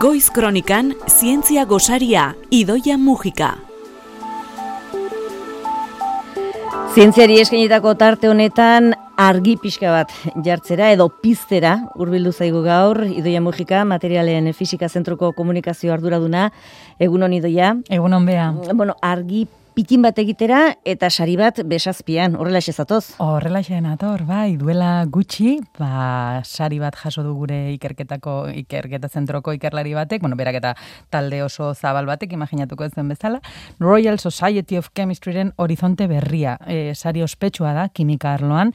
[0.00, 3.50] Goiz Kronikan Zientzia Gosaria Idoia Mujika.
[6.94, 10.14] Zientziari eskainitako tarte honetan argi pixka bat
[10.46, 16.48] jartzera edo piztera hurbildu zaigu gaur Idoia Mujika materialen fisika zentroko komunikazio arduraduna
[16.98, 17.74] egun hon Idoia.
[17.90, 18.54] Egun hon bea.
[18.72, 19.44] Bueno, argi
[19.74, 23.16] pitin bat egitera eta sari bat besazpian, horrela esezatoz?
[23.22, 23.62] Horrela
[23.92, 30.20] ator, bai, duela gutxi, ba, sari bat jaso du gure ikerketako, ikerketa zentroko ikerlari batek,
[30.20, 30.74] bueno, berak eta
[31.10, 33.40] talde oso zabal batek, imaginatuko ez den bezala,
[33.78, 38.72] Royal Society of Chemistryren horizonte berria, e, sari ospetsua da, kimika arloan,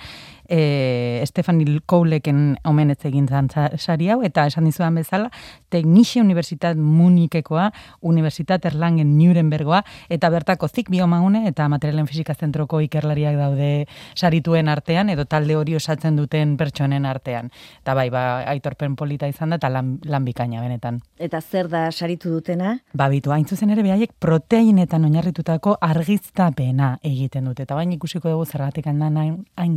[0.49, 5.29] e, Stefani Kouleken omenetz egin zan sari hau, eta esan dizuan bezala,
[5.69, 7.69] Teknixe Universitat Munikekoa,
[8.01, 13.69] Universitat Erlangen Nurembergoa, eta bertako zik biomagune eta materialen fizika zentroko ikerlariak daude
[14.15, 17.51] sarituen artean, edo talde hori osatzen duten pertsonen artean.
[17.81, 21.01] Eta bai, ba, aitorpen polita izan da, eta lan, lan bikaina benetan.
[21.19, 22.77] Eta zer da saritu dutena?
[22.93, 27.65] Ba, bitu, hain zuzen ere behaiek proteinetan oinarritutako argiztapena egiten dute.
[27.65, 29.75] Eta bain ikusiko dugu zergatik handan hain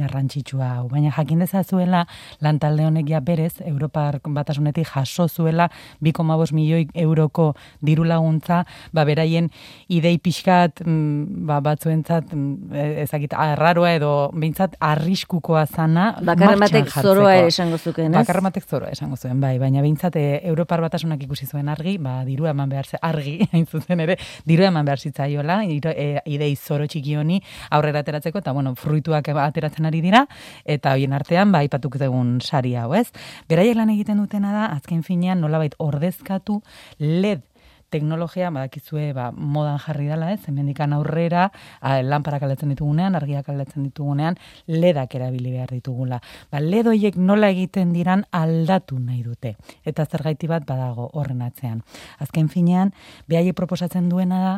[0.58, 0.88] garrantzitsu hau.
[0.88, 2.06] Baina jakin dezazuela,
[2.40, 5.68] lan talde honek ja berez, Europar batasunetik jaso zuela,
[6.02, 9.50] 2,5 milioi euroko diru laguntza, ba, beraien
[9.88, 17.34] idei pixkat, mm, ba, batzuentzat, mm, e, ezakit, arraroa edo, bintzat, arriskukoa zana, Bakarrematek zoroa
[17.36, 18.18] ere esango zuken, ez?
[18.18, 22.46] Bakarrematek zoroa esango zuen, bai, baina bintzat, e, Europar batasunak ikusi zuen argi, ba, diru
[22.46, 27.40] eman behar argi, hain zuzen ere, diru eman behar zitzaiola, e, idei zoro txiki honi
[27.70, 30.26] aurrera ateratzeko, eta, bueno, fruituak ateratzen ari dira,
[30.64, 33.08] eta hoien artean ba aipatuk dugun sari hau, ez?
[33.48, 36.60] Beraiek lan egiten dutena da azken finean nolabait ordezkatu
[36.98, 37.47] LED
[37.90, 40.40] teknologia badakizue ba, modan jarri dela, ez?
[40.48, 41.48] Hemendikan aurrera,
[41.80, 46.20] a, lanparak aldatzen ditugunean, argiak aldatzen ditugunean, ledak erabili behar ditugula.
[46.52, 49.54] Ba, led hoiek nola egiten diran aldatu nahi dute.
[49.88, 51.82] Eta zergaiti bat badago horren atzean.
[52.24, 52.92] Azken finean,
[53.28, 54.56] behaiek proposatzen duena da,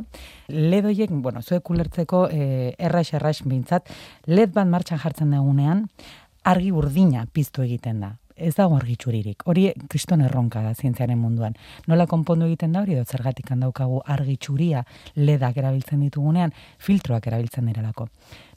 [0.49, 3.91] led hoiek, bueno, zuek ulertzeko e, erraix erraix bintzat,
[4.27, 5.87] led bat martxan jartzen dagunean,
[6.45, 9.45] argi urdina piztu egiten da ez dago argitxuririk.
[9.47, 11.57] Hori kriston erronka da zientziaren munduan.
[11.87, 14.85] Nola konpondu egiten da hori edo zergatik handaukagu argitxuria
[15.17, 18.09] ledak erabiltzen ditugunean, filtroak erabiltzen direlako.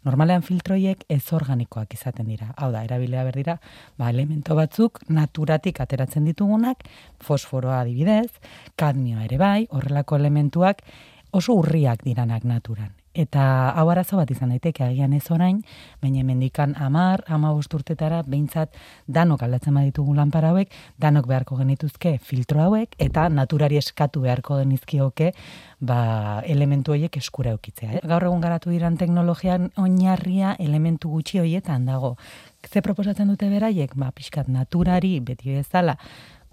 [0.03, 2.49] Normalean filtroiek ez organikoak izaten dira.
[2.57, 3.59] Hau da, erabilea berdira,
[3.97, 6.83] ba, elemento batzuk naturatik ateratzen ditugunak,
[7.23, 8.31] fosforoa adibidez,
[8.79, 10.83] kadmioa ere bai, horrelako elementuak
[11.31, 13.43] oso urriak diranak naturan eta
[13.77, 15.61] hau arazo bat izan daiteke agian ez orain,
[16.01, 18.73] baina hemendikan 10, 15 urtetara behintzat
[19.07, 25.31] danok aldatzen baditugu lanpara hauek, danok beharko genituzke filtro hauek eta naturari eskatu beharko genizkioke
[25.79, 27.99] ba, elementu horiek eskura eukitzea.
[27.99, 28.03] Eh?
[28.07, 32.15] Gaur egun garatu diran teknologian oinarria elementu gutxi horietan dago.
[32.63, 33.91] Ze proposatzen dute beraiek?
[33.99, 35.97] Ba, pixkat naturari beti bezala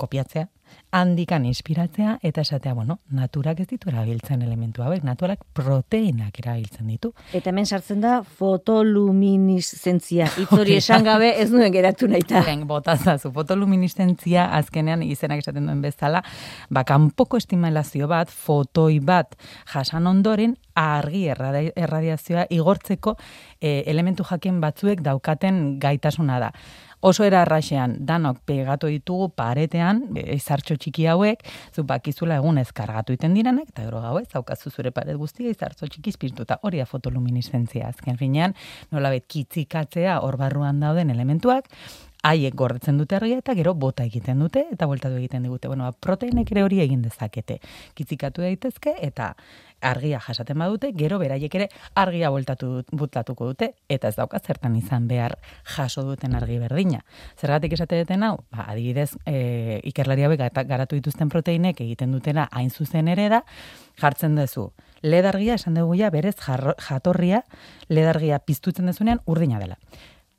[0.01, 0.49] kopiatzea,
[0.91, 7.13] handikan inspiratzea eta esatea, bueno, naturak ez ditu erabiltzen elementu hauek, naturak proteinak erabiltzen ditu.
[7.37, 10.27] Eta hemen sartzen da fotoluminiszentzia.
[10.45, 12.43] Itzori esan gabe ez nuen geratu naita.
[12.47, 16.25] Ben, botazazu, fotoluminiszentzia azkenean izenak esaten duen bezala,
[16.71, 19.39] ba, kanpoko estimalazio bat, fotoi bat
[19.71, 23.17] jasan ondoren, argi erradiazioa igortzeko
[23.61, 26.53] eh, elementu jaken batzuek daukaten gaitasuna da
[27.01, 31.45] oso era arraxean danok pegatu ditugu paretean, izartxo txiki hauek,
[31.75, 35.89] zu bakizula egun ez kargatu iten direnek, eta gero gauez, zaukazu zure paret guztia, izartxo
[35.89, 37.89] txiki izpirtuta, hori da fotoluminiszentzia.
[37.91, 38.55] Azken finean,
[38.93, 41.71] nola bet kitzikatzea hor barruan dauden elementuak,
[42.23, 45.69] haiek gordetzen dute argia eta gero bota egiten dute eta bueltatu egiten digute.
[45.69, 47.61] Bueno, ba, proteinek ere hori egin dezakete.
[47.97, 49.33] Kitzikatu daitezke eta
[49.81, 55.09] argia jasaten badute, gero beraiek ere argia bueltatu butlatuko dute eta ez dauka zertan izan
[55.09, 55.39] behar
[55.77, 57.01] jaso duten argi berdina.
[57.41, 58.37] Zergatik esate duten hau?
[58.53, 63.43] Ba, adibidez, e, ikerlari hauek garatu dituzten proteinek egiten dutena hain zuzen ere da,
[64.01, 64.71] jartzen duzu.
[65.01, 67.45] Ledargia esan dugu ja berez jatorria
[67.89, 69.79] ledargia piztutzen dezunean urdina dela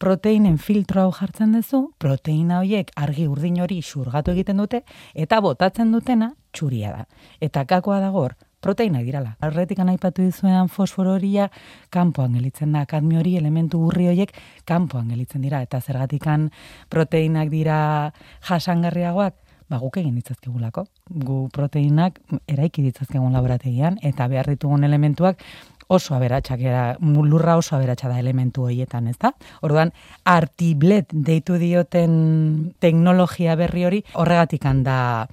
[0.02, 4.82] proteinen filtro hau jartzen duzu, proteina horiek argi urdin hori xurgatu egiten dute,
[5.14, 7.04] eta botatzen dutena txuria da.
[7.40, 8.34] Eta kakoa dagor,
[8.66, 9.36] proteina dirala.
[9.46, 11.52] Arretikan aipatu dizuean fosfororia
[11.94, 14.34] kanpoan gelitzen da, kadmi hori elementu urri horiek
[14.66, 16.50] kanpoan gelitzen dira, eta zergatikan
[16.90, 17.78] proteinak dira
[18.50, 19.38] jasangarriagoak,
[19.70, 20.88] ba guk egin ditzazkegulako.
[21.30, 22.18] Gu proteinak
[22.50, 25.46] eraiki ditzazkegun laborategian, eta behar ditugun elementuak
[25.92, 29.34] oso aberatsak era lurra oso aberatsa da elementu hoietan, ezta?
[29.62, 29.92] Orduan
[30.24, 32.14] artiblet deitu dioten
[32.80, 35.28] teknologia berri hori horregatik da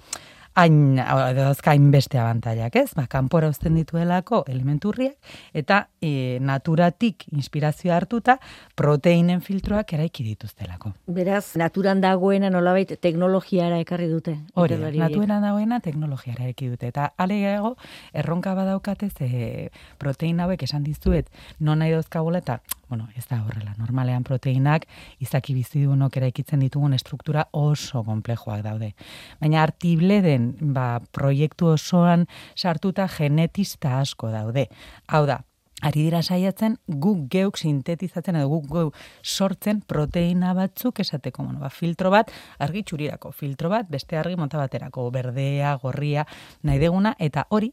[0.58, 0.96] hain
[1.36, 2.90] dauzka beste abantailak, ez?
[2.96, 5.16] Ba, kanpora uzten dituelako elementurriak
[5.54, 8.38] eta e, naturatik inspirazioa hartuta
[8.76, 10.92] proteinen filtroak eraiki dituztelako.
[11.06, 14.36] Beraz, naturan dagoena nolabait teknologiara ekarri dute.
[14.54, 17.76] Hori, naturan dagoena teknologiara eraiki dute eta alegago
[18.12, 19.68] erronka badaukatez e,
[19.98, 23.74] protein hauek esan dizuet non nahi dauzkagula eta bueno, ez da horrela.
[23.78, 24.86] Normalean proteinak
[25.20, 28.94] izaki bizidunok eraikitzen ditugun estruktura oso konplejoak daude.
[29.40, 32.26] Baina artible den ba, proiektu osoan
[32.56, 34.68] sartuta genetista asko daude.
[35.08, 35.42] Hau da,
[35.82, 41.70] ari dira saiatzen guk geuk sintetizatzen edo guk geuk sortzen proteina batzuk esateko bueno, ba,
[41.70, 46.26] filtro bat argi txurirako, filtro bat beste argi mota baterako, berdea, gorria,
[46.62, 47.72] nahi deguna, eta hori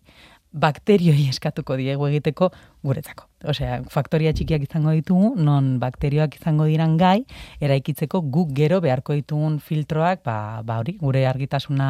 [0.55, 2.51] bakterioi eskatuko diegu egiteko
[2.83, 3.27] guretzako.
[3.45, 7.25] Osea, faktoria txikiak izango ditugu, non bakterioak izango diran gai,
[7.63, 11.89] eraikitzeko guk gero beharko ditugun filtroak, ba, ba hori, gure argitasuna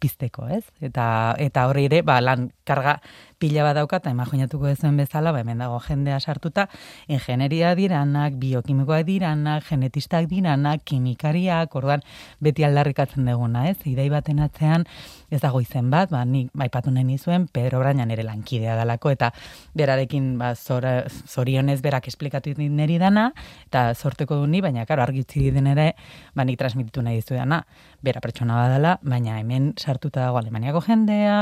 [0.00, 0.64] pizteko, ez?
[0.80, 2.98] Eta, eta hori ere, ba, lan karga
[3.38, 6.66] pila bat dauka, eta imaginatuko ezuen bezala, ba, hemen dago jendea sartuta,
[7.06, 12.02] ingenieria diranak, biokimikoak diranak, genetistak diranak, kimikariak, orduan,
[12.42, 13.78] beti aldarrikatzen duguna, ez?
[13.86, 14.86] Idei baten atzean,
[15.30, 19.30] ez dago izen bat, ba, nik maipatu nahi nizuen, Pedro Brainan ere lankidea dalako, eta
[19.78, 20.92] berarekin, ba, zora,
[21.26, 23.28] zorionez berak esplikatu niri dana,
[23.66, 25.92] eta sorteko du ni, baina, karo, argitzi den ere,
[26.34, 27.62] ba, nik transmititu nahi dizu dana,
[28.04, 31.38] bera pertsona badala, baina hemen sartuta dago Alemaniako jendea,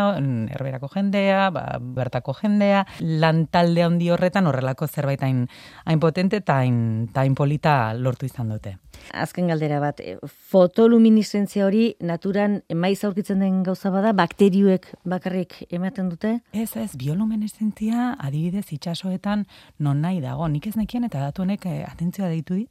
[0.56, 5.46] herberako jendea, ba, bertako jendea, lan talde handi horretan horrelako zerbait hain,
[5.84, 8.76] hain potente eta hain, hain polita lortu izan dute.
[9.12, 10.16] Azken galdera bat, eh,
[10.50, 16.32] fotoluminiszentzia hori naturan maiz aurkitzen den gauza bada, bakterioek bakarrik ematen dute?
[16.52, 18.66] Ez, ez, biolumineszentzia adibidez
[19.26, 19.46] itxasoetan
[19.78, 20.48] non nahi dago.
[20.48, 22.70] Nik ez nekien eta datu honek eh, atentzioa deitu dit,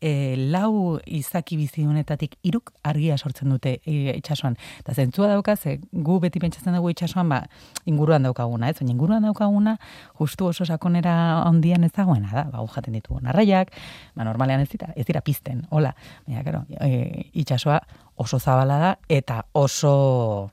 [0.00, 4.56] e, lau izaki bizionetatik iruk argia sortzen dute e, itxasoan.
[4.80, 7.42] Eta zentzua dauka, ze gu beti pentsatzen dugu itxasoan, ba,
[7.86, 8.78] inguruan daukaguna, ez?
[8.80, 9.76] Baina inguruan daukaguna,
[10.18, 13.72] justu oso sakonera ondian ez dagoena da, ba, jaten ditugu narraiak,
[14.14, 15.94] ba, normalean ez dira, ez dira pizten, hola.
[16.26, 17.80] Baina, karo, e, itxasoa
[18.16, 20.50] oso zabala da, eta oso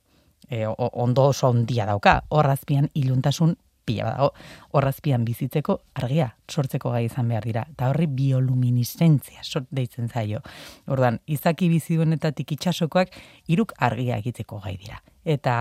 [0.50, 3.58] e, ondo oso ondia dauka, horrazpian iluntasun
[3.90, 4.32] pila badago,
[4.78, 7.66] horrazpian bizitzeko argia sortzeko gai izan behar dira.
[7.74, 10.42] Eta horri bioluminiszentzia sort deitzen zaio.
[10.88, 13.16] Orduan, izaki bizi duenetatik itxasokoak
[13.50, 15.02] iruk argia egiteko gai dira.
[15.26, 15.56] Eta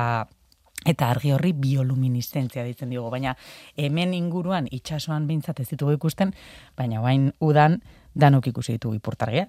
[0.86, 3.08] eta argi horri bioluminiszentzia deitzen digu.
[3.10, 3.34] Baina
[3.76, 6.34] hemen inguruan itxasoan bintzat ez ditugu ikusten,
[6.78, 7.80] baina bain udan
[8.14, 9.48] danok ikusi ditugu ipurtargia.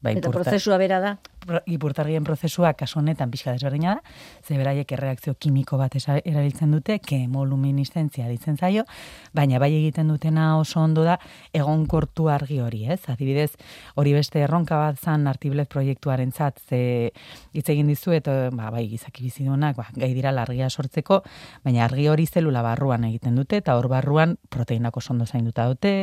[0.00, 1.18] Bai, eta prozesua bera da?
[1.66, 4.02] Ipurtargien prozesua kasu honetan pixka desberdina da,
[4.44, 8.84] ze beraiek erreakzio kimiko bat erabiltzen dute, kemoluminiszentzia ditzen zaio,
[9.32, 11.16] baina bai egiten dutena oso ondo da
[11.56, 13.00] egonkortu argi hori, ez?
[13.08, 13.54] Adibidez,
[13.96, 17.12] hori beste erronka bat zan artiblet proiektuaren zat, ze
[17.52, 21.22] hitz egin dizu, eta ba, bai, gizaki bizidunak, ba, gai dira largia sortzeko,
[21.64, 25.94] baina argi hori zelula barruan egiten dute, eta hor barruan proteinako sondo zainduta dute,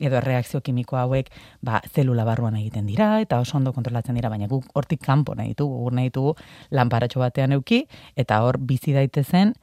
[0.00, 1.30] edo erreakzio kimiko hauek
[1.62, 5.54] ba, zelula barruan egiten dira, eta oso ondo kontrolatzen dira, baina guk hortik kanpo nahi
[5.54, 6.34] ditugu, gur nahi ditugu
[6.76, 7.84] lanparatxo batean euki,
[8.16, 9.54] eta hor bizi daitezen,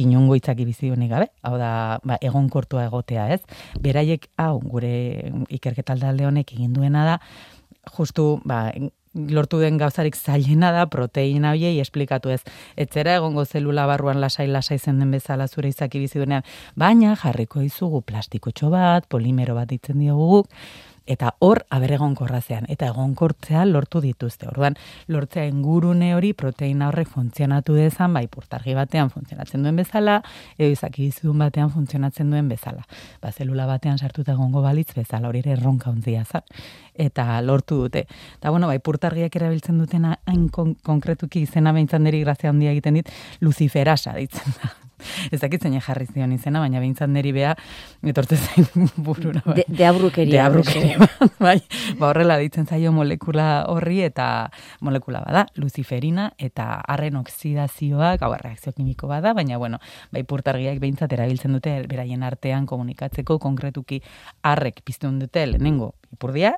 [0.00, 1.72] inungo itzaki bizi honi gabe, hau da,
[2.06, 3.42] ba, egon kortua egotea, ez?
[3.82, 4.94] Beraiek, hau, gure
[5.52, 7.18] ikerketalde honek egin duena da,
[7.96, 8.68] justu, ba,
[9.14, 12.40] lortu den gauzarik zailena da proteina hoiei esplikatu ez.
[12.78, 16.46] Etzera egongo zelula barruan lasai lasai zen den bezala zure izaki bizi duenean,
[16.76, 20.54] baina jarriko izugu plastikotxo bat, polimero bat ditzen diogu guk,
[21.10, 24.46] eta hor aber egonkorrazean eta egonkortzea lortu dituzte.
[24.48, 24.76] Orduan,
[25.10, 30.20] lortzea ingurune hori proteina horrek funtzionatu dezan, bai purtargi batean funtzionatzen duen bezala,
[30.56, 32.86] edo izaki dizudun batean funtzionatzen duen bezala.
[33.22, 36.46] Ba, zelula batean sartuta egongo balitz bezala, hori ere erronka ontzia zan.
[36.94, 38.06] Eta lortu dute.
[38.36, 43.10] Eta bueno, bai purtargiak erabiltzen dutena hain konkretuki izena behintzan deri grazia handia egiten dit,
[43.40, 44.89] luciferasa ditzen da.
[45.30, 47.54] Ez dakit zein jarri zion izena, baina behintzat neri bea,
[48.02, 48.66] etorte zain
[49.06, 49.42] burura.
[49.44, 49.60] Bai.
[49.60, 50.44] De, deabrukeria.
[50.44, 51.10] Deabrukeria,
[51.46, 51.58] bai.
[51.98, 58.72] Ba horrela ditzen zaio molekula horri eta molekula bada, luciferina eta arren oksidazioa, gau reakzio
[58.76, 59.80] kimiko bada, baina bueno,
[60.12, 64.00] bai purtargiak behintzat erabiltzen dute, beraien artean komunikatzeko, konkretuki
[64.46, 66.54] arrek piztun dute, lehenengo, ipurdia,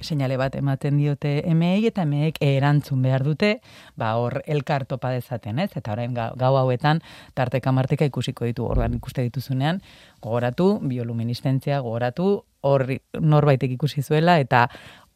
[0.00, 3.58] seinale bat ematen diote emei eta emeek erantzun behar dute,
[3.96, 5.70] ba hor elkar topa dezaten, ez?
[5.76, 7.02] Eta orain gau hauetan
[7.34, 9.82] tarteka marteka ikusiko ditu orduan ikuste dituzunean,
[10.22, 12.30] gogoratu bioluminiszentzia, gogoratu
[12.62, 12.86] hor
[13.20, 14.68] norbaitek ikusi zuela eta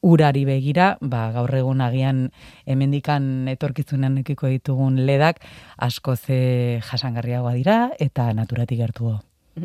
[0.03, 2.25] urari begira, ba, gaur egun agian
[2.67, 5.43] hemendikan etorkizunean ekiko ditugun ledak
[5.79, 9.15] asko ze jasangarriagoa dira eta naturatik gertu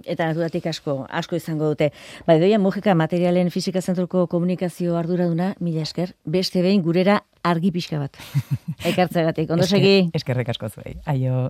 [0.04, 1.92] Eta naturatik asko, asko izango dute.
[2.28, 8.02] Ba, doia, mugika materialen fizika zentruko komunikazio arduraduna, mila esker, beste behin gurera argi pixka
[8.02, 8.20] bat.
[8.92, 10.10] Ekartzegatik, ondo segi?
[10.18, 10.98] Eskerrek asko zuei.
[11.08, 11.48] Aio.